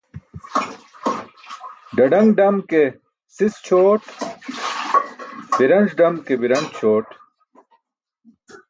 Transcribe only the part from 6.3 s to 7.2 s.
biranc̣ ćʰoot